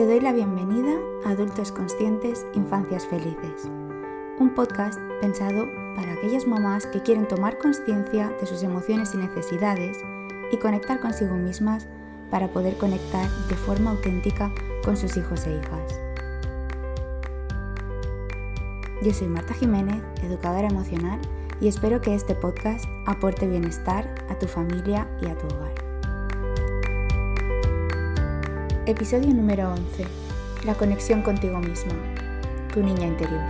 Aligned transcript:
Te 0.00 0.06
doy 0.06 0.20
la 0.20 0.32
bienvenida 0.32 0.98
a 1.26 1.32
Adultos 1.32 1.72
Conscientes, 1.72 2.46
Infancias 2.54 3.06
Felices, 3.06 3.68
un 4.38 4.54
podcast 4.54 4.98
pensado 5.20 5.68
para 5.94 6.14
aquellas 6.14 6.46
mamás 6.46 6.86
que 6.86 7.02
quieren 7.02 7.28
tomar 7.28 7.58
conciencia 7.58 8.30
de 8.40 8.46
sus 8.46 8.62
emociones 8.62 9.12
y 9.12 9.18
necesidades 9.18 9.98
y 10.50 10.56
conectar 10.56 11.00
consigo 11.00 11.34
mismas 11.34 11.86
para 12.30 12.48
poder 12.48 12.78
conectar 12.78 13.28
de 13.50 13.54
forma 13.56 13.90
auténtica 13.90 14.50
con 14.86 14.96
sus 14.96 15.18
hijos 15.18 15.46
e 15.46 15.58
hijas. 15.58 16.00
Yo 19.02 19.12
soy 19.12 19.28
Marta 19.28 19.52
Jiménez, 19.52 20.02
educadora 20.22 20.68
emocional, 20.68 21.20
y 21.60 21.68
espero 21.68 22.00
que 22.00 22.14
este 22.14 22.34
podcast 22.34 22.86
aporte 23.04 23.46
bienestar 23.46 24.14
a 24.30 24.38
tu 24.38 24.46
familia 24.46 25.06
y 25.20 25.26
a 25.26 25.36
tu 25.36 25.46
hogar. 25.54 25.89
Episodio 28.90 29.32
número 29.32 29.70
11. 29.70 30.04
La 30.66 30.74
conexión 30.74 31.22
contigo 31.22 31.60
misma, 31.60 31.92
tu 32.74 32.82
niña 32.82 33.06
interior. 33.06 33.40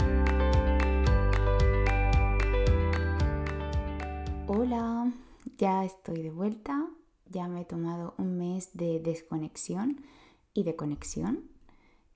Hola, 4.46 5.10
ya 5.56 5.82
estoy 5.86 6.20
de 6.20 6.30
vuelta, 6.30 6.86
ya 7.30 7.48
me 7.48 7.62
he 7.62 7.64
tomado 7.64 8.12
un 8.18 8.36
mes 8.36 8.74
de 8.74 9.00
desconexión 9.00 10.04
y 10.52 10.64
de 10.64 10.76
conexión 10.76 11.48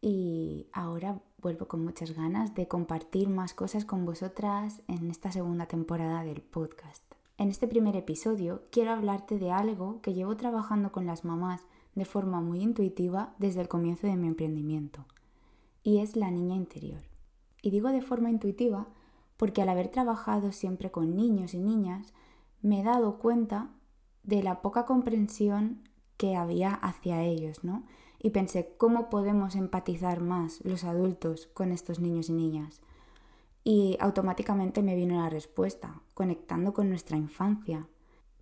y 0.03 0.67
ahora 0.75 1.19
vuelvo 1.41 1.67
con 1.67 1.83
muchas 1.83 2.11
ganas 2.11 2.55
de 2.55 2.69
compartir 2.69 3.31
más 3.31 3.55
cosas 3.55 3.87
con 3.87 4.05
vosotras 4.05 4.83
en 4.87 5.11
esta 5.11 5.33
segunda 5.33 5.65
temporada 5.65 6.25
del 6.25 6.43
podcast. 6.43 7.03
En 7.39 7.49
este 7.49 7.69
primer 7.69 7.97
episodio 7.97 8.65
quiero 8.71 8.91
hablarte 8.93 9.39
de 9.39 9.51
algo 9.51 10.03
que 10.03 10.13
llevo 10.13 10.37
trabajando 10.37 10.93
con 10.93 11.07
las 11.07 11.25
mamás 11.25 11.63
de 11.95 12.05
forma 12.05 12.41
muy 12.41 12.61
intuitiva 12.61 13.35
desde 13.39 13.61
el 13.61 13.69
comienzo 13.69 14.07
de 14.07 14.17
mi 14.17 14.27
emprendimiento, 14.27 15.05
y 15.83 15.99
es 15.99 16.17
la 16.17 16.31
niña 16.31 16.55
interior. 16.55 17.03
Y 17.63 17.71
digo 17.71 17.91
de 17.91 18.03
forma 18.03 18.31
intuitiva 18.31 18.89
porque 19.37 19.63
al 19.63 19.69
haber 19.69 19.89
trabajado 19.89 20.53
siempre 20.53 20.91
con 20.91 21.17
niños 21.17 21.55
y 21.55 21.59
niñas, 21.59 22.13
me 22.63 22.81
he 22.81 22.85
dado 22.85 23.19
cuenta 23.19 23.71
de 24.23 24.43
la 24.43 24.63
poca 24.63 24.87
comprensión 24.87 25.89
que 26.17 26.37
había 26.37 26.73
hacia 26.73 27.23
ellos, 27.23 27.65
¿no? 27.65 27.85
y 28.25 28.31
pensé, 28.31 28.75
¿cómo 28.79 29.11
podemos 29.11 29.55
empatizar 29.55 30.23
más 30.23 30.65
los 30.65 30.85
adultos 30.85 31.47
con 31.53 31.73
estos 31.73 32.01
niños 32.01 32.31
y 32.31 32.33
niñas? 32.33 32.81
Y 33.65 33.99
automáticamente 34.01 34.83
me 34.83 34.97
vino 34.97 35.21
la 35.21 35.29
respuesta, 35.29 36.01
conectando 36.15 36.73
con 36.73 36.89
nuestra 36.89 37.19
infancia. 37.19 37.87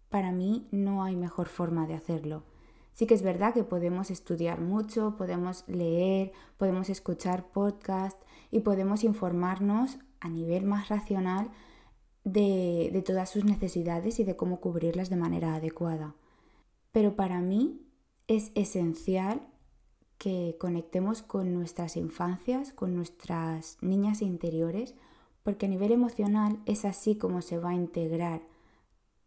Para 0.09 0.31
mí 0.31 0.69
no 0.71 1.03
hay 1.03 1.17
mejor 1.17 1.49
forma 1.49 1.89
de 1.89 1.95
hacerlo. 1.95 2.45
Sí 2.93 3.07
que 3.07 3.15
es 3.15 3.23
verdad 3.23 3.55
que 3.55 3.65
podemos 3.65 4.11
estudiar 4.11 4.61
mucho, 4.61 5.17
podemos 5.17 5.65
leer, 5.69 6.33
podemos 6.59 6.91
escuchar 6.91 7.51
podcasts 7.51 8.25
y 8.51 8.61
podemos 8.61 9.03
informarnos 9.05 9.99
a 10.21 10.29
nivel 10.29 10.65
más 10.65 10.89
racional 10.89 11.51
de, 12.25 12.91
de 12.93 13.03
todas 13.03 13.31
sus 13.31 13.45
necesidades 13.45 14.21
y 14.21 14.25
de 14.25 14.37
cómo 14.37 14.61
cubrirlas 14.61 15.11
de 15.11 15.17
manera 15.17 15.55
adecuada. 15.55 16.15
Pero 16.93 17.17
para 17.17 17.41
mí 17.41 17.81
es 18.29 18.53
esencial 18.55 19.41
que 20.19 20.57
conectemos 20.61 21.23
con 21.23 21.53
nuestras 21.53 21.97
infancias, 21.97 22.73
con 22.73 22.95
nuestras 22.95 23.79
niñas 23.81 24.23
interiores, 24.23 24.95
porque 25.43 25.67
a 25.67 25.69
nivel 25.69 25.91
emocional 25.91 26.61
es 26.67 26.85
así 26.85 27.17
como 27.17 27.43
se 27.43 27.59
va 27.59 27.71
a 27.71 27.75
integrar 27.75 28.43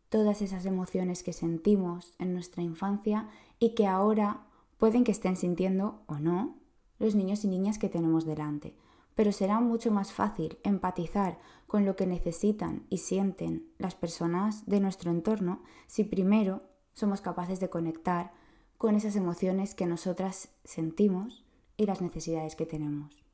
todas 0.09 0.42
esas 0.42 0.66
emociones 0.66 1.23
que 1.23 1.34
sentimos 1.34 2.16
en 2.20 2.34
nuestra 2.34 2.64
infancia 2.64 3.30
y 3.59 3.75
que 3.75 3.88
ahora 3.88 4.45
pueden 4.78 5.03
que 5.03 5.12
estén 5.12 5.36
sintiendo 5.36 6.03
o 6.08 6.20
no 6.20 6.58
los 7.00 7.16
niños 7.16 7.44
y 7.44 7.47
niñas 7.47 7.78
que 7.78 7.89
tenemos 7.89 8.25
delante. 8.25 8.75
Pero 9.16 9.31
será 9.31 9.59
mucho 9.59 9.92
más 9.92 10.14
fácil 10.14 10.58
empatizar 10.64 11.40
con 11.68 11.85
lo 11.85 11.96
que 11.96 12.06
necesitan 12.06 12.85
y 12.90 13.00
sienten 13.00 13.68
las 13.78 13.96
personas 13.96 14.66
de 14.66 14.80
nuestro 14.80 15.12
entorno 15.12 15.63
si 15.88 16.03
primero 16.03 16.63
somos 16.94 17.22
capaces 17.22 17.59
de 17.59 17.69
conectar 17.69 18.34
con 18.78 18.96
esas 18.96 19.16
emociones 19.16 19.74
que 19.74 19.85
nosotras 19.85 20.50
sentimos 20.63 21.46
y 21.78 21.85
las 21.85 22.01
necesidades 22.01 22.56
que 22.56 22.66
tenemos. 22.66 23.25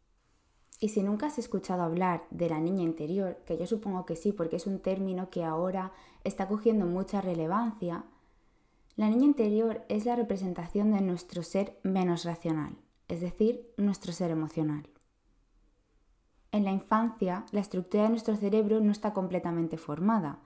Y 0.83 0.89
si 0.89 1.03
nunca 1.03 1.27
has 1.27 1.37
escuchado 1.37 1.83
hablar 1.83 2.25
de 2.31 2.49
la 2.49 2.59
niña 2.59 2.81
interior, 2.81 3.37
que 3.45 3.55
yo 3.55 3.67
supongo 3.67 4.07
que 4.07 4.15
sí, 4.15 4.31
porque 4.31 4.55
es 4.55 4.65
un 4.65 4.79
término 4.79 5.29
que 5.29 5.43
ahora 5.43 5.93
está 6.23 6.47
cogiendo 6.47 6.87
mucha 6.87 7.21
relevancia, 7.21 8.03
la 8.95 9.07
niña 9.07 9.25
interior 9.25 9.85
es 9.89 10.05
la 10.05 10.15
representación 10.15 10.91
de 10.91 11.01
nuestro 11.01 11.43
ser 11.43 11.79
menos 11.83 12.25
racional, 12.25 12.75
es 13.09 13.21
decir, 13.21 13.71
nuestro 13.77 14.11
ser 14.11 14.31
emocional. 14.31 14.89
En 16.51 16.63
la 16.63 16.71
infancia, 16.71 17.45
la 17.51 17.61
estructura 17.61 18.03
de 18.03 18.09
nuestro 18.09 18.35
cerebro 18.35 18.81
no 18.81 18.91
está 18.91 19.13
completamente 19.13 19.77
formada, 19.77 20.39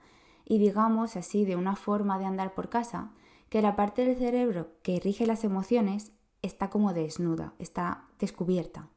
y 0.44 0.58
digamos 0.58 1.16
así, 1.16 1.46
de 1.46 1.56
una 1.56 1.76
forma 1.76 2.18
de 2.18 2.26
andar 2.26 2.54
por 2.54 2.68
casa, 2.68 3.10
que 3.48 3.62
la 3.62 3.74
parte 3.74 4.04
del 4.04 4.18
cerebro 4.18 4.68
que 4.82 5.00
rige 5.00 5.26
las 5.26 5.44
emociones 5.44 6.12
está 6.42 6.68
como 6.68 6.92
desnuda, 6.92 7.54
está 7.58 8.04
descubierta. 8.18 8.90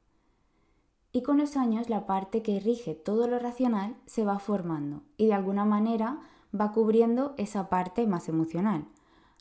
Y 1.11 1.23
con 1.23 1.37
los 1.37 1.57
años 1.57 1.89
la 1.89 2.05
parte 2.05 2.41
que 2.41 2.59
rige 2.59 2.93
todo 2.93 3.27
lo 3.27 3.39
racional 3.39 3.95
se 4.05 4.25
va 4.25 4.39
formando 4.39 5.01
y 5.17 5.27
de 5.27 5.33
alguna 5.33 5.65
manera 5.65 6.19
va 6.57 6.71
cubriendo 6.71 7.33
esa 7.37 7.69
parte 7.69 8.05
más 8.05 8.29
emocional. 8.29 8.85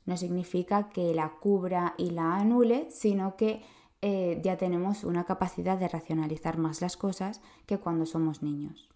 No 0.07 0.17
significa 0.17 0.89
que 0.89 1.15
la 1.15 1.35
cubra 1.41 1.95
y 1.99 2.11
la 2.11 2.37
anule, 2.37 2.89
sino 2.91 3.37
que 3.37 3.63
eh, 4.01 4.41
ya 4.43 4.57
tenemos 4.57 5.05
una 5.05 5.25
capacidad 5.25 5.77
de 5.77 5.89
racionalizar 5.89 6.57
más 6.57 6.81
las 6.81 6.97
cosas 6.97 7.43
que 7.67 7.79
cuando 7.79 8.07
somos 8.07 8.43
niños. 8.43 8.89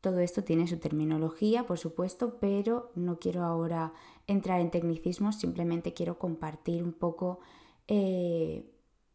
Todo 0.00 0.20
esto 0.20 0.44
tiene 0.44 0.68
su 0.68 0.78
terminología, 0.78 1.66
por 1.66 1.78
supuesto, 1.78 2.38
pero 2.38 2.92
no 2.94 3.18
quiero 3.18 3.42
ahora 3.42 3.92
entrar 4.26 4.60
en 4.60 4.70
tecnicismos, 4.70 5.36
simplemente 5.36 5.94
quiero 5.94 6.18
compartir 6.18 6.84
un 6.84 6.92
poco 6.92 7.40
eh, 7.88 8.70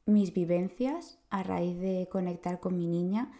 mis 0.05 0.33
vivencias 0.33 1.19
a 1.29 1.43
raíz 1.43 1.77
de 1.79 2.07
conectar 2.11 2.59
con 2.59 2.77
mi 2.77 2.87
niña 2.87 3.31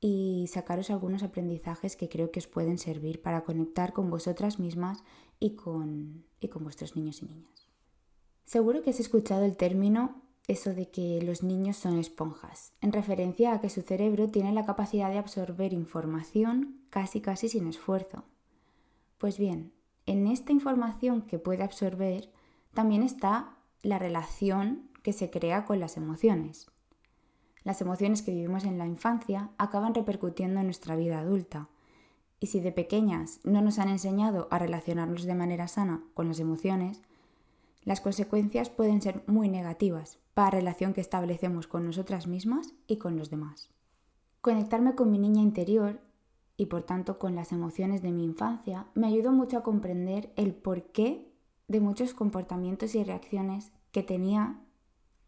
y 0.00 0.46
sacaros 0.48 0.90
algunos 0.90 1.22
aprendizajes 1.22 1.96
que 1.96 2.08
creo 2.08 2.30
que 2.30 2.40
os 2.40 2.46
pueden 2.46 2.78
servir 2.78 3.22
para 3.22 3.44
conectar 3.44 3.92
con 3.92 4.10
vosotras 4.10 4.58
mismas 4.58 5.02
y 5.40 5.56
con, 5.56 6.24
y 6.40 6.48
con 6.48 6.64
vuestros 6.64 6.96
niños 6.96 7.22
y 7.22 7.26
niñas. 7.26 7.68
Seguro 8.44 8.82
que 8.82 8.90
has 8.90 9.00
escuchado 9.00 9.44
el 9.44 9.56
término 9.56 10.22
eso 10.46 10.74
de 10.74 10.90
que 10.90 11.20
los 11.22 11.42
niños 11.42 11.76
son 11.76 11.98
esponjas, 11.98 12.72
en 12.80 12.92
referencia 12.92 13.52
a 13.52 13.60
que 13.60 13.70
su 13.70 13.82
cerebro 13.82 14.28
tiene 14.28 14.52
la 14.52 14.64
capacidad 14.64 15.10
de 15.10 15.18
absorber 15.18 15.72
información 15.72 16.80
casi 16.90 17.20
casi 17.20 17.48
sin 17.48 17.66
esfuerzo. 17.66 18.24
Pues 19.18 19.38
bien, 19.38 19.72
en 20.04 20.28
esta 20.28 20.52
información 20.52 21.22
que 21.22 21.40
puede 21.40 21.64
absorber 21.64 22.30
también 22.74 23.02
está 23.02 23.56
la 23.82 23.98
relación 23.98 24.88
que 25.06 25.12
se 25.12 25.30
crea 25.30 25.64
con 25.64 25.78
las 25.78 25.96
emociones. 25.96 26.66
Las 27.62 27.80
emociones 27.80 28.22
que 28.22 28.32
vivimos 28.32 28.64
en 28.64 28.76
la 28.76 28.86
infancia 28.86 29.50
acaban 29.56 29.94
repercutiendo 29.94 30.58
en 30.58 30.66
nuestra 30.66 30.96
vida 30.96 31.20
adulta. 31.20 31.68
Y 32.40 32.48
si 32.48 32.58
de 32.58 32.72
pequeñas 32.72 33.38
no 33.44 33.62
nos 33.62 33.78
han 33.78 33.88
enseñado 33.88 34.48
a 34.50 34.58
relacionarnos 34.58 35.22
de 35.22 35.36
manera 35.36 35.68
sana 35.68 36.02
con 36.14 36.26
las 36.26 36.40
emociones, 36.40 37.02
las 37.84 38.00
consecuencias 38.00 38.68
pueden 38.68 39.00
ser 39.00 39.22
muy 39.28 39.48
negativas 39.48 40.18
para 40.34 40.56
la 40.56 40.58
relación 40.58 40.92
que 40.92 41.02
establecemos 41.02 41.68
con 41.68 41.86
nosotras 41.86 42.26
mismas 42.26 42.74
y 42.88 42.96
con 42.96 43.16
los 43.16 43.30
demás. 43.30 43.70
Conectarme 44.40 44.96
con 44.96 45.12
mi 45.12 45.20
niña 45.20 45.40
interior 45.40 46.00
y 46.56 46.66
por 46.66 46.82
tanto 46.82 47.20
con 47.20 47.36
las 47.36 47.52
emociones 47.52 48.02
de 48.02 48.10
mi 48.10 48.24
infancia 48.24 48.88
me 48.94 49.06
ayudó 49.06 49.30
mucho 49.30 49.58
a 49.58 49.62
comprender 49.62 50.32
el 50.34 50.52
porqué 50.52 51.32
de 51.68 51.78
muchos 51.78 52.12
comportamientos 52.12 52.96
y 52.96 53.04
reacciones 53.04 53.70
que 53.92 54.02
tenía 54.02 54.65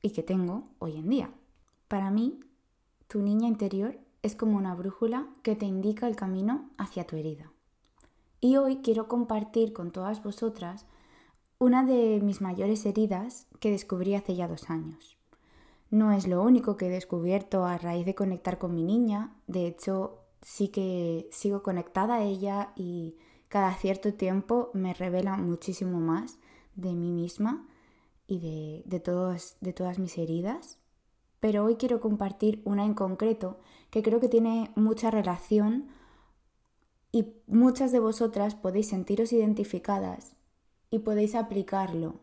y 0.03 0.11
que 0.11 0.23
tengo 0.23 0.69
hoy 0.79 0.97
en 0.97 1.09
día. 1.09 1.31
Para 1.89 2.11
mí, 2.11 2.41
tu 3.07 3.23
niña 3.23 3.49
interior 3.49 3.99
es 4.23 4.35
como 4.35 4.57
una 4.57 4.75
brújula 4.75 5.29
que 5.43 5.57
te 5.57 5.67
indica 5.67 6.07
el 6.07 6.17
camino 6.17 6.71
hacia 6.77 7.07
tu 7.07 7.17
herida. 7.17 7.51
Y 8.41 8.57
hoy 8.57 8.79
quiero 8.83 9.09
compartir 9.09 9.73
con 9.73 9.91
todas 9.91 10.23
vosotras 10.23 10.87
una 11.59 11.85
de 11.85 12.21
mis 12.23 12.41
mayores 12.41 12.87
heridas 12.87 13.49
que 13.59 13.71
descubrí 13.71 14.15
hace 14.15 14.37
ya 14.37 14.47
dos 14.47 14.71
años. 14.71 15.17
No 15.91 16.13
es 16.13 16.29
lo 16.29 16.43
único 16.43 16.77
que 16.77 16.87
he 16.87 16.91
descubierto 16.91 17.65
a 17.65 17.79
raíz 17.79 18.05
de 18.07 18.15
conectar 18.15 18.59
con 18.59 18.75
mi 18.75 18.85
niña, 18.85 19.35
de 19.47 19.67
hecho 19.67 20.19
sí 20.43 20.69
que 20.69 21.29
sigo 21.33 21.63
conectada 21.63 22.17
a 22.17 22.23
ella 22.23 22.73
y 22.77 23.17
cada 23.49 23.75
cierto 23.75 24.13
tiempo 24.15 24.71
me 24.75 24.95
revela 24.95 25.37
muchísimo 25.37 25.99
más 25.99 26.39
de 26.77 26.93
mí 26.95 27.11
misma 27.11 27.67
y 28.29 28.39
de, 28.39 28.83
de, 28.85 29.01
de 29.61 29.73
todas 29.73 29.99
mis 29.99 30.17
heridas. 30.19 30.79
Pero 31.41 31.65
hoy 31.65 31.77
quiero 31.77 32.01
compartir 32.01 32.63
una 32.65 32.85
en 32.85 32.95
concreto 32.95 33.59
que 33.91 34.03
creo 34.03 34.21
que 34.21 34.29
tiene 34.29 34.71
mucha 34.77 35.11
relación 35.11 35.89
y 37.11 37.33
muchas 37.47 37.91
de 37.91 38.01
vosotras 38.01 38.55
podéis 38.55 38.89
sentiros 38.89 39.33
identificadas 39.33 40.37
y 40.91 41.01
podéis 41.01 41.35
aplicarlo 41.35 42.21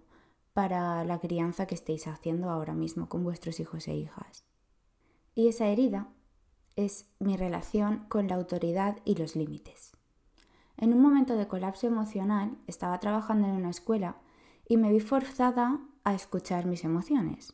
para 0.54 1.04
la 1.04 1.20
crianza 1.20 1.66
que 1.66 1.76
estéis 1.76 2.08
haciendo 2.08 2.50
ahora 2.50 2.74
mismo 2.74 3.10
con 3.10 3.24
vuestros 3.24 3.60
hijos 3.60 3.88
e 3.88 3.96
hijas. 3.96 4.46
Y 5.34 5.48
esa 5.48 5.68
herida 5.68 6.14
es 6.76 7.10
mi 7.20 7.36
relación 7.36 8.06
con 8.10 8.28
la 8.28 8.36
autoridad 8.36 8.98
y 9.06 9.16
los 9.16 9.36
límites. 9.36 9.92
En 10.78 10.94
un 10.94 11.02
momento 11.02 11.36
de 11.36 11.48
colapso 11.48 11.88
emocional 11.88 12.58
estaba 12.68 13.00
trabajando 13.00 13.48
en 13.48 13.56
una 13.56 13.70
escuela 13.70 14.18
y 14.68 14.78
me 14.78 14.92
vi 14.92 15.00
forzada 15.00 15.80
a 16.06 16.14
escuchar 16.14 16.66
mis 16.66 16.86
emociones. 16.86 17.54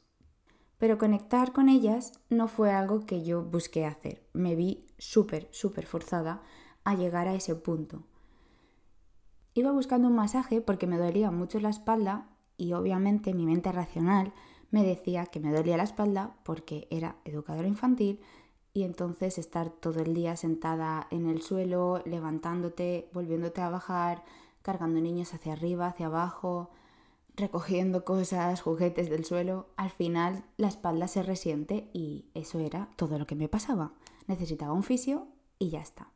Pero 0.78 1.00
conectar 1.00 1.54
con 1.54 1.70
ellas 1.70 2.14
no 2.30 2.48
fue 2.48 2.72
algo 2.72 3.06
que 3.06 3.24
yo 3.24 3.44
busqué 3.44 3.86
hacer. 3.86 4.28
Me 4.34 4.56
vi 4.56 4.86
súper, 5.00 5.48
súper 5.52 5.88
forzada 5.88 6.44
a 6.84 6.94
llegar 6.94 7.28
a 7.28 7.34
ese 7.34 7.56
punto. 7.56 8.04
Iba 9.54 9.72
buscando 9.72 10.08
un 10.08 10.16
masaje 10.16 10.62
porque 10.62 10.88
me 10.88 10.98
dolía 10.98 11.32
mucho 11.32 11.60
la 11.60 11.70
espalda 11.70 12.30
y 12.58 12.74
obviamente 12.74 13.34
mi 13.34 13.46
mente 13.46 13.72
racional 13.72 14.34
me 14.70 14.84
decía 14.84 15.26
que 15.26 15.40
me 15.40 15.52
dolía 15.52 15.78
la 15.78 15.84
espalda 15.84 16.36
porque 16.44 16.88
era 16.90 17.18
educadora 17.26 17.68
infantil 17.68 18.22
y 18.74 18.84
entonces 18.84 19.38
estar 19.38 19.70
todo 19.70 20.00
el 20.00 20.14
día 20.14 20.38
sentada 20.38 21.08
en 21.12 21.28
el 21.28 21.42
suelo, 21.42 22.02
levantándote, 22.06 23.10
volviéndote 23.14 23.62
a 23.62 23.70
bajar, 23.70 24.24
cargando 24.62 25.02
niños 25.02 25.34
hacia 25.34 25.54
arriba, 25.54 25.88
hacia 25.88 26.06
abajo, 26.06 26.70
recogiendo 27.42 28.06
cosas, 28.06 28.62
juguetes 28.62 29.10
del 29.10 29.26
suelo, 29.26 29.68
al 29.76 29.90
final 29.90 30.46
la 30.56 30.70
espalda 30.70 31.08
se 31.10 31.24
resiente 31.24 31.90
y 31.94 32.30
eso 32.34 32.60
era 32.60 32.90
todo 32.96 33.20
lo 33.20 33.28
que 33.28 33.36
me 33.36 33.50
pasaba. 33.50 33.92
Necesitaba 34.28 34.72
un 34.72 34.84
fisio 34.84 35.28
y 35.60 35.70
ya 35.70 35.82
está. 35.82 36.10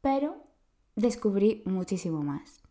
Pero 0.00 0.36
descubrí 0.94 1.62
muchísimo 1.66 2.22
más. 2.22 2.62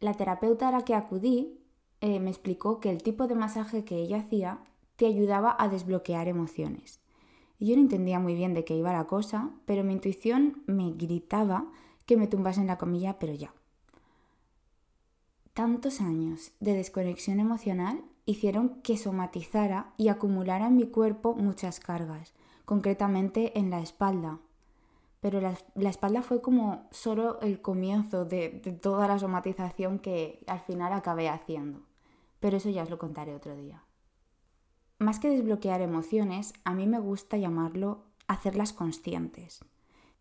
La 0.00 0.14
terapeuta 0.14 0.68
a 0.68 0.72
la 0.72 0.84
que 0.84 0.96
acudí 0.96 1.60
eh, 2.00 2.18
me 2.18 2.30
explicó 2.30 2.80
que 2.80 2.90
el 2.90 3.02
tipo 3.02 3.28
de 3.28 3.36
masaje 3.36 3.84
que 3.84 3.96
ella 3.96 4.18
hacía 4.18 4.58
te 4.96 5.06
ayudaba 5.06 5.54
a 5.58 5.68
desbloquear 5.68 6.26
emociones. 6.26 7.00
Y 7.58 7.68
yo 7.68 7.76
no 7.76 7.82
entendía 7.82 8.18
muy 8.18 8.34
bien 8.34 8.54
de 8.54 8.64
qué 8.64 8.74
iba 8.74 8.92
la 8.92 9.06
cosa, 9.06 9.50
pero 9.66 9.84
mi 9.84 9.92
intuición 9.92 10.64
me 10.66 10.90
gritaba 10.90 11.70
que 12.06 12.16
me 12.16 12.26
tumbase 12.26 12.60
en 12.60 12.66
la 12.66 12.78
comilla, 12.78 13.20
pero 13.20 13.34
ya. 13.34 13.54
Tantos 15.54 16.00
años 16.00 16.52
de 16.60 16.72
desconexión 16.72 17.38
emocional 17.38 18.02
hicieron 18.24 18.80
que 18.80 18.96
somatizara 18.96 19.92
y 19.98 20.08
acumulara 20.08 20.68
en 20.68 20.76
mi 20.76 20.86
cuerpo 20.86 21.34
muchas 21.34 21.78
cargas, 21.78 22.32
concretamente 22.64 23.58
en 23.58 23.68
la 23.68 23.80
espalda. 23.80 24.38
Pero 25.20 25.42
la, 25.42 25.90
espalda 25.90 26.22
fue 26.22 26.40
como 26.40 26.88
solo 26.90 27.38
el 27.42 27.60
comienzo 27.60 28.24
de 28.24 28.48
toda 28.80 29.06
la 29.06 29.18
somatización 29.18 29.98
que 29.98 30.42
al 30.46 30.60
final 30.60 30.94
acabé 30.94 31.28
haciendo. 31.28 31.82
Pero 32.40 32.56
eso 32.56 32.70
ya 32.70 32.84
os 32.84 32.90
lo 32.90 32.98
contaré 32.98 33.34
otro 33.34 33.54
día. 33.54 33.84
Más 34.98 35.18
que 35.18 35.28
desbloquear 35.28 35.82
emociones, 35.82 36.54
a 36.64 36.72
mí 36.72 36.86
me 36.86 36.98
gusta 36.98 37.36
llamarlo 37.36 38.06
hacerlas 38.26 38.72
conscientes. 38.72 39.62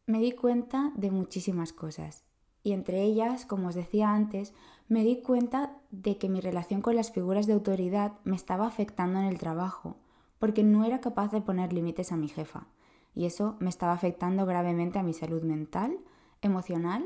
Me 0.05 0.19
di 0.19 0.33
cuenta 0.33 0.91
de 0.95 1.09
muchísimas 1.09 1.71
cosas 1.71 2.25
y 2.63 2.73
entre 2.73 3.03
ellas, 3.03 3.45
como 3.45 3.69
os 3.69 3.75
decía 3.75 4.13
antes, 4.13 4.53
me 4.87 5.03
di 5.03 5.21
cuenta 5.21 5.77
de 5.89 6.17
que 6.17 6.29
mi 6.29 6.41
relación 6.41 6.81
con 6.81 6.95
las 6.95 7.11
figuras 7.11 7.47
de 7.47 7.53
autoridad 7.53 8.13
me 8.23 8.35
estaba 8.35 8.67
afectando 8.67 9.19
en 9.19 9.25
el 9.25 9.39
trabajo, 9.39 9.97
porque 10.37 10.63
no 10.63 10.83
era 10.83 11.01
capaz 11.01 11.31
de 11.31 11.41
poner 11.41 11.73
límites 11.73 12.11
a 12.11 12.17
mi 12.17 12.27
jefa, 12.27 12.67
y 13.15 13.25
eso 13.25 13.55
me 13.59 13.69
estaba 13.69 13.93
afectando 13.93 14.45
gravemente 14.45 14.99
a 14.99 15.03
mi 15.03 15.13
salud 15.13 15.43
mental, 15.43 15.97
emocional 16.41 17.05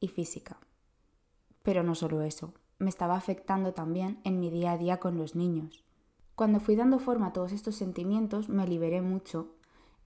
y 0.00 0.08
física. 0.08 0.58
Pero 1.62 1.82
no 1.82 1.94
solo 1.94 2.22
eso, 2.22 2.54
me 2.78 2.88
estaba 2.88 3.16
afectando 3.16 3.74
también 3.74 4.20
en 4.24 4.40
mi 4.40 4.50
día 4.50 4.72
a 4.72 4.78
día 4.78 4.98
con 4.98 5.18
los 5.18 5.34
niños. 5.34 5.84
Cuando 6.34 6.60
fui 6.60 6.76
dando 6.76 6.98
forma 6.98 7.28
a 7.28 7.32
todos 7.32 7.52
estos 7.52 7.76
sentimientos, 7.76 8.48
me 8.48 8.66
liberé 8.66 9.00
mucho 9.00 9.55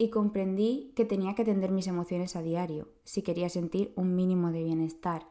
y 0.00 0.08
comprendí 0.08 0.94
que 0.97 1.05
tenía 1.05 1.35
que 1.35 1.43
atender 1.43 1.70
mis 1.73 1.87
emociones 1.87 2.35
a 2.35 2.41
diario 2.41 2.88
si 3.05 3.20
quería 3.20 3.50
sentir 3.50 3.93
un 3.97 4.17
mínimo 4.17 4.50
de 4.50 4.64
bienestar. 4.64 5.29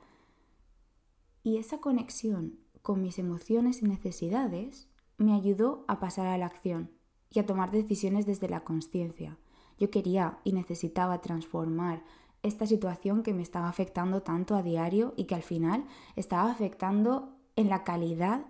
Y 1.42 1.58
esa 1.58 1.80
conexión 1.80 2.60
con 2.84 3.02
mis 3.02 3.18
emociones 3.18 3.82
y 3.82 3.88
necesidades 3.88 4.88
me 5.18 5.34
ayudó 5.34 5.86
a 5.88 6.00
pasar 6.00 6.28
a 6.28 6.38
la 6.38 6.46
acción 6.46 6.92
y 7.32 7.40
a 7.40 7.48
tomar 7.48 7.72
decisiones 7.72 8.28
desde 8.28 8.48
la 8.48 8.64
conciencia. 8.64 9.40
Yo 9.80 9.90
quería 9.90 10.38
y 10.44 10.54
necesitaba 10.54 11.20
transformar 11.20 12.04
esta 12.44 12.68
situación 12.68 13.24
que 13.24 13.34
me 13.34 13.42
estaba 13.42 13.70
afectando 13.70 14.22
tanto 14.22 14.56
a 14.56 14.62
diario 14.62 15.16
y 15.18 15.24
que 15.24 15.34
al 15.34 15.42
final 15.42 15.88
estaba 16.16 16.52
afectando 16.52 17.36
en 17.56 17.70
la 17.70 17.84
calidad 17.84 18.46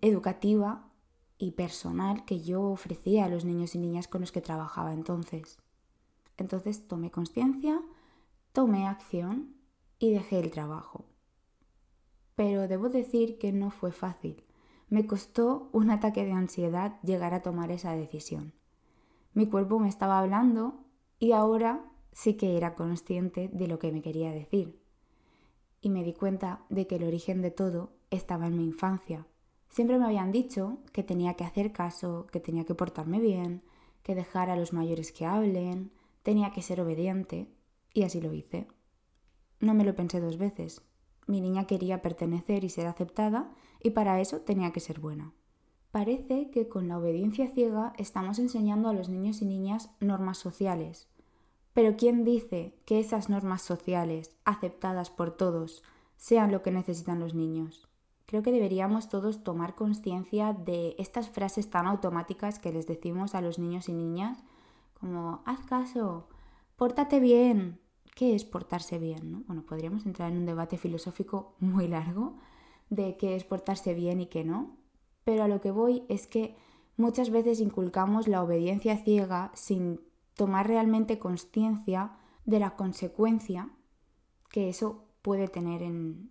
educativa 0.00 0.89
y 1.40 1.52
personal 1.52 2.26
que 2.26 2.42
yo 2.42 2.62
ofrecía 2.62 3.24
a 3.24 3.28
los 3.28 3.46
niños 3.46 3.74
y 3.74 3.78
niñas 3.78 4.06
con 4.08 4.20
los 4.20 4.30
que 4.30 4.42
trabajaba 4.42 4.92
entonces. 4.92 5.58
Entonces 6.36 6.86
tomé 6.86 7.10
conciencia, 7.10 7.80
tomé 8.52 8.86
acción 8.86 9.56
y 9.98 10.12
dejé 10.12 10.38
el 10.38 10.50
trabajo. 10.50 11.06
Pero 12.36 12.68
debo 12.68 12.90
decir 12.90 13.38
que 13.38 13.52
no 13.52 13.70
fue 13.70 13.90
fácil. 13.90 14.44
Me 14.90 15.06
costó 15.06 15.70
un 15.72 15.90
ataque 15.90 16.26
de 16.26 16.32
ansiedad 16.32 17.00
llegar 17.02 17.32
a 17.32 17.42
tomar 17.42 17.70
esa 17.70 17.92
decisión. 17.92 18.52
Mi 19.32 19.46
cuerpo 19.46 19.78
me 19.78 19.88
estaba 19.88 20.18
hablando 20.18 20.84
y 21.18 21.32
ahora 21.32 21.86
sí 22.12 22.34
que 22.34 22.58
era 22.58 22.74
consciente 22.74 23.48
de 23.48 23.66
lo 23.66 23.78
que 23.78 23.92
me 23.92 24.02
quería 24.02 24.30
decir. 24.30 24.78
Y 25.80 25.88
me 25.88 26.04
di 26.04 26.12
cuenta 26.12 26.66
de 26.68 26.86
que 26.86 26.96
el 26.96 27.04
origen 27.04 27.40
de 27.40 27.50
todo 27.50 27.92
estaba 28.10 28.46
en 28.46 28.58
mi 28.58 28.64
infancia, 28.64 29.26
Siempre 29.70 29.98
me 29.98 30.04
habían 30.04 30.32
dicho 30.32 30.78
que 30.92 31.04
tenía 31.04 31.34
que 31.34 31.44
hacer 31.44 31.72
caso, 31.72 32.26
que 32.32 32.40
tenía 32.40 32.64
que 32.64 32.74
portarme 32.74 33.20
bien, 33.20 33.62
que 34.02 34.16
dejar 34.16 34.50
a 34.50 34.56
los 34.56 34.72
mayores 34.72 35.12
que 35.12 35.26
hablen, 35.26 35.92
tenía 36.22 36.50
que 36.50 36.60
ser 36.60 36.80
obediente, 36.80 37.48
y 37.94 38.02
así 38.02 38.20
lo 38.20 38.32
hice. 38.32 38.66
No 39.60 39.74
me 39.74 39.84
lo 39.84 39.94
pensé 39.94 40.20
dos 40.20 40.38
veces. 40.38 40.82
Mi 41.26 41.40
niña 41.40 41.66
quería 41.66 42.02
pertenecer 42.02 42.64
y 42.64 42.68
ser 42.68 42.88
aceptada, 42.88 43.52
y 43.80 43.90
para 43.90 44.20
eso 44.20 44.40
tenía 44.40 44.72
que 44.72 44.80
ser 44.80 44.98
buena. 44.98 45.32
Parece 45.92 46.50
que 46.50 46.68
con 46.68 46.88
la 46.88 46.98
obediencia 46.98 47.48
ciega 47.48 47.92
estamos 47.96 48.38
enseñando 48.38 48.88
a 48.88 48.92
los 48.92 49.08
niños 49.08 49.40
y 49.40 49.44
niñas 49.44 49.90
normas 50.00 50.38
sociales. 50.38 51.08
Pero 51.74 51.96
¿quién 51.96 52.24
dice 52.24 52.74
que 52.84 52.98
esas 52.98 53.28
normas 53.28 53.62
sociales, 53.62 54.36
aceptadas 54.44 55.10
por 55.10 55.36
todos, 55.36 55.84
sean 56.16 56.50
lo 56.50 56.62
que 56.62 56.72
necesitan 56.72 57.20
los 57.20 57.34
niños? 57.34 57.89
Creo 58.30 58.44
que 58.44 58.52
deberíamos 58.52 59.08
todos 59.08 59.42
tomar 59.42 59.74
conciencia 59.74 60.52
de 60.52 60.94
estas 60.98 61.28
frases 61.28 61.68
tan 61.68 61.88
automáticas 61.88 62.60
que 62.60 62.72
les 62.72 62.86
decimos 62.86 63.34
a 63.34 63.40
los 63.40 63.58
niños 63.58 63.88
y 63.88 63.92
niñas, 63.92 64.44
como 65.00 65.42
haz 65.46 65.58
caso, 65.66 66.28
pórtate 66.76 67.18
bien. 67.18 67.80
¿Qué 68.14 68.36
es 68.36 68.44
portarse 68.44 69.00
bien? 69.00 69.42
Bueno, 69.48 69.66
podríamos 69.66 70.06
entrar 70.06 70.30
en 70.30 70.38
un 70.38 70.46
debate 70.46 70.78
filosófico 70.78 71.56
muy 71.58 71.88
largo 71.88 72.36
de 72.88 73.16
qué 73.16 73.34
es 73.34 73.42
portarse 73.42 73.94
bien 73.94 74.20
y 74.20 74.26
qué 74.26 74.44
no, 74.44 74.76
pero 75.24 75.42
a 75.42 75.48
lo 75.48 75.60
que 75.60 75.72
voy 75.72 76.04
es 76.08 76.28
que 76.28 76.54
muchas 76.96 77.30
veces 77.30 77.58
inculcamos 77.58 78.28
la 78.28 78.44
obediencia 78.44 78.96
ciega 78.96 79.50
sin 79.54 80.02
tomar 80.34 80.68
realmente 80.68 81.18
conciencia 81.18 82.12
de 82.44 82.60
la 82.60 82.76
consecuencia 82.76 83.70
que 84.50 84.68
eso 84.68 85.08
puede 85.20 85.48
tener 85.48 85.82
en, 85.82 86.30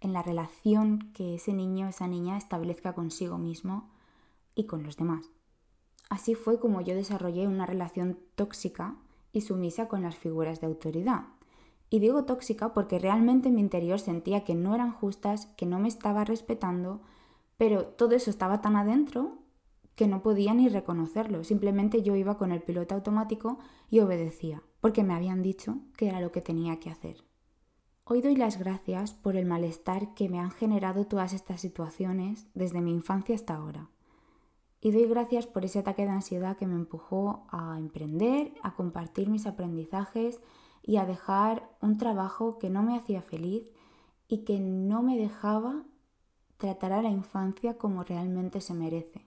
en 0.00 0.12
la 0.12 0.22
relación 0.22 1.10
que 1.12 1.34
ese 1.34 1.52
niño 1.52 1.88
esa 1.88 2.06
niña 2.06 2.36
establezca 2.36 2.94
consigo 2.94 3.38
mismo 3.38 3.90
y 4.54 4.64
con 4.64 4.82
los 4.82 4.96
demás. 4.96 5.30
Así 6.08 6.34
fue 6.34 6.60
como 6.60 6.80
yo 6.80 6.94
desarrollé 6.94 7.48
una 7.48 7.66
relación 7.66 8.18
tóxica 8.34 8.96
y 9.32 9.40
sumisa 9.40 9.88
con 9.88 10.02
las 10.02 10.16
figuras 10.16 10.60
de 10.60 10.66
autoridad. 10.66 11.24
Y 11.90 12.00
digo 12.00 12.24
tóxica 12.24 12.72
porque 12.72 12.98
realmente 12.98 13.48
en 13.48 13.56
mi 13.56 13.60
interior 13.60 14.00
sentía 14.00 14.44
que 14.44 14.54
no 14.54 14.74
eran 14.74 14.92
justas, 14.92 15.46
que 15.56 15.66
no 15.66 15.78
me 15.78 15.88
estaba 15.88 16.24
respetando, 16.24 17.00
pero 17.56 17.86
todo 17.86 18.14
eso 18.14 18.30
estaba 18.30 18.60
tan 18.60 18.76
adentro 18.76 19.38
que 19.94 20.06
no 20.06 20.22
podía 20.22 20.52
ni 20.54 20.68
reconocerlo. 20.68 21.42
Simplemente 21.42 22.02
yo 22.02 22.14
iba 22.16 22.36
con 22.36 22.52
el 22.52 22.62
piloto 22.62 22.94
automático 22.94 23.58
y 23.90 24.00
obedecía, 24.00 24.62
porque 24.80 25.02
me 25.02 25.14
habían 25.14 25.42
dicho 25.42 25.78
que 25.96 26.08
era 26.08 26.20
lo 26.20 26.32
que 26.32 26.42
tenía 26.42 26.78
que 26.80 26.90
hacer. 26.90 27.24
Hoy 28.08 28.20
doy 28.20 28.36
las 28.36 28.56
gracias 28.56 29.14
por 29.14 29.34
el 29.34 29.46
malestar 29.46 30.14
que 30.14 30.28
me 30.28 30.38
han 30.38 30.52
generado 30.52 31.08
todas 31.08 31.32
estas 31.32 31.60
situaciones 31.60 32.46
desde 32.54 32.80
mi 32.80 32.92
infancia 32.92 33.34
hasta 33.34 33.56
ahora. 33.56 33.90
Y 34.80 34.92
doy 34.92 35.06
gracias 35.06 35.48
por 35.48 35.64
ese 35.64 35.80
ataque 35.80 36.04
de 36.04 36.12
ansiedad 36.12 36.56
que 36.56 36.68
me 36.68 36.76
empujó 36.76 37.48
a 37.50 37.76
emprender, 37.76 38.54
a 38.62 38.76
compartir 38.76 39.28
mis 39.28 39.44
aprendizajes 39.44 40.40
y 40.84 40.98
a 40.98 41.04
dejar 41.04 41.68
un 41.82 41.98
trabajo 41.98 42.60
que 42.60 42.70
no 42.70 42.84
me 42.84 42.96
hacía 42.96 43.22
feliz 43.22 43.72
y 44.28 44.44
que 44.44 44.60
no 44.60 45.02
me 45.02 45.16
dejaba 45.16 45.82
tratar 46.58 46.92
a 46.92 47.02
la 47.02 47.10
infancia 47.10 47.76
como 47.76 48.04
realmente 48.04 48.60
se 48.60 48.74
merece. 48.74 49.26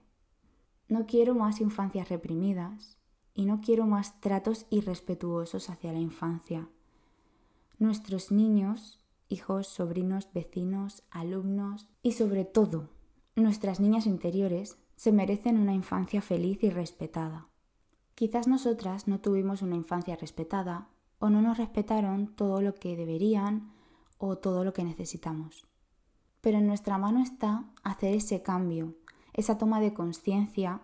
No 0.88 1.04
quiero 1.04 1.34
más 1.34 1.60
infancias 1.60 2.08
reprimidas 2.08 2.96
y 3.34 3.44
no 3.44 3.60
quiero 3.60 3.84
más 3.84 4.22
tratos 4.22 4.64
irrespetuosos 4.70 5.68
hacia 5.68 5.92
la 5.92 6.00
infancia 6.00 6.70
nuestros 7.80 8.30
niños, 8.30 9.00
hijos, 9.28 9.66
sobrinos, 9.66 10.28
vecinos, 10.32 11.02
alumnos 11.10 11.88
y 12.02 12.12
sobre 12.12 12.44
todo 12.44 12.90
nuestras 13.36 13.80
niñas 13.80 14.06
interiores 14.06 14.76
se 14.96 15.12
merecen 15.12 15.58
una 15.58 15.72
infancia 15.72 16.20
feliz 16.20 16.62
y 16.62 16.70
respetada. 16.70 17.48
Quizás 18.14 18.46
nosotras 18.46 19.08
no 19.08 19.20
tuvimos 19.20 19.62
una 19.62 19.76
infancia 19.76 20.14
respetada 20.14 20.88
o 21.18 21.30
no 21.30 21.40
nos 21.40 21.56
respetaron 21.56 22.34
todo 22.34 22.60
lo 22.60 22.74
que 22.74 22.96
deberían 22.96 23.72
o 24.18 24.36
todo 24.36 24.62
lo 24.62 24.74
que 24.74 24.84
necesitamos. 24.84 25.66
Pero 26.42 26.58
en 26.58 26.66
nuestra 26.66 26.98
mano 26.98 27.22
está 27.22 27.64
hacer 27.82 28.14
ese 28.14 28.42
cambio, 28.42 28.94
esa 29.32 29.56
toma 29.56 29.80
de 29.80 29.94
conciencia 29.94 30.82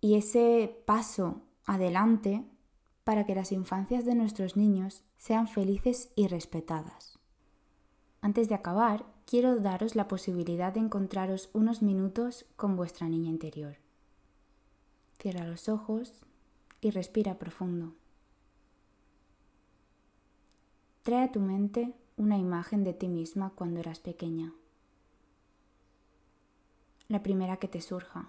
y 0.00 0.14
ese 0.14 0.82
paso 0.86 1.42
adelante 1.66 2.44
para 3.04 3.24
que 3.24 3.34
las 3.34 3.52
infancias 3.52 4.04
de 4.04 4.14
nuestros 4.14 4.56
niños 4.56 5.04
sean 5.16 5.48
felices 5.48 6.12
y 6.16 6.28
respetadas. 6.28 7.18
Antes 8.20 8.48
de 8.48 8.54
acabar, 8.54 9.06
quiero 9.26 9.56
daros 9.56 9.94
la 9.96 10.08
posibilidad 10.08 10.72
de 10.72 10.80
encontraros 10.80 11.48
unos 11.52 11.82
minutos 11.82 12.46
con 12.56 12.76
vuestra 12.76 13.08
niña 13.08 13.30
interior. 13.30 13.78
Cierra 15.18 15.46
los 15.46 15.68
ojos 15.68 16.12
y 16.80 16.90
respira 16.90 17.38
profundo. 17.38 17.94
Trae 21.02 21.24
a 21.24 21.32
tu 21.32 21.40
mente 21.40 21.94
una 22.16 22.36
imagen 22.36 22.84
de 22.84 22.92
ti 22.92 23.08
misma 23.08 23.52
cuando 23.54 23.80
eras 23.80 24.00
pequeña. 24.00 24.52
La 27.08 27.22
primera 27.22 27.56
que 27.56 27.68
te 27.68 27.80
surja. 27.80 28.28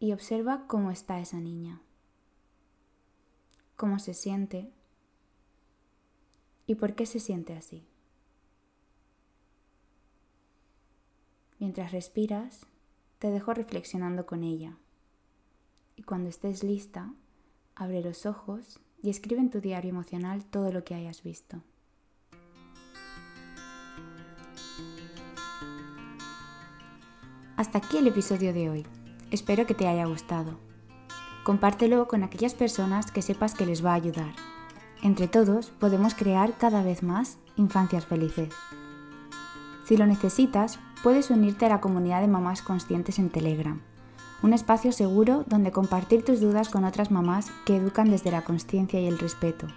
Y 0.00 0.12
observa 0.12 0.66
cómo 0.66 0.90
está 0.90 1.20
esa 1.20 1.38
niña. 1.38 1.80
Cómo 3.78 4.00
se 4.00 4.12
siente 4.12 4.72
y 6.66 6.74
por 6.74 6.96
qué 6.96 7.06
se 7.06 7.20
siente 7.20 7.54
así. 7.54 7.86
Mientras 11.60 11.92
respiras, 11.92 12.66
te 13.20 13.30
dejo 13.30 13.54
reflexionando 13.54 14.26
con 14.26 14.42
ella. 14.42 14.76
Y 15.94 16.02
cuando 16.02 16.28
estés 16.28 16.64
lista, 16.64 17.14
abre 17.76 18.02
los 18.02 18.26
ojos 18.26 18.80
y 19.00 19.10
escribe 19.10 19.40
en 19.42 19.50
tu 19.50 19.60
diario 19.60 19.90
emocional 19.90 20.44
todo 20.44 20.72
lo 20.72 20.82
que 20.82 20.96
hayas 20.96 21.22
visto. 21.22 21.62
Hasta 27.56 27.78
aquí 27.78 27.98
el 27.98 28.08
episodio 28.08 28.52
de 28.52 28.70
hoy. 28.70 28.86
Espero 29.30 29.66
que 29.66 29.74
te 29.74 29.86
haya 29.86 30.04
gustado. 30.06 30.67
Compártelo 31.48 32.08
con 32.08 32.22
aquellas 32.24 32.52
personas 32.52 33.10
que 33.10 33.22
sepas 33.22 33.54
que 33.54 33.64
les 33.64 33.82
va 33.82 33.92
a 33.92 33.94
ayudar. 33.94 34.34
Entre 35.02 35.28
todos 35.28 35.70
podemos 35.70 36.14
crear 36.14 36.58
cada 36.58 36.82
vez 36.82 37.02
más 37.02 37.38
infancias 37.56 38.04
felices. 38.04 38.50
Si 39.84 39.96
lo 39.96 40.04
necesitas, 40.04 40.78
puedes 41.02 41.30
unirte 41.30 41.64
a 41.64 41.70
la 41.70 41.80
comunidad 41.80 42.20
de 42.20 42.28
mamás 42.28 42.60
conscientes 42.60 43.18
en 43.18 43.30
Telegram, 43.30 43.80
un 44.42 44.52
espacio 44.52 44.92
seguro 44.92 45.44
donde 45.46 45.72
compartir 45.72 46.22
tus 46.22 46.38
dudas 46.42 46.68
con 46.68 46.84
otras 46.84 47.10
mamás 47.10 47.50
que 47.64 47.76
educan 47.76 48.10
desde 48.10 48.30
la 48.30 48.44
conciencia 48.44 49.00
y 49.00 49.06
el 49.06 49.18
respeto. 49.18 49.68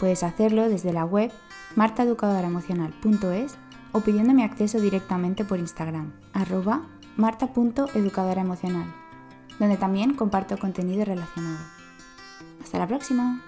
Puedes 0.00 0.22
hacerlo 0.22 0.70
desde 0.70 0.94
la 0.94 1.04
web 1.04 1.30
martaeducadoraemocional.es 1.76 3.58
o 3.92 4.00
pidiéndome 4.00 4.44
acceso 4.44 4.80
directamente 4.80 5.44
por 5.44 5.58
Instagram, 5.58 6.14
arroba 6.32 6.86
marta.educadoraemocional, 7.18 9.03
donde 9.58 9.76
también 9.76 10.14
comparto 10.14 10.58
contenido 10.58 11.04
relacionado. 11.04 11.58
Hasta 12.62 12.78
la 12.78 12.86
próxima. 12.86 13.42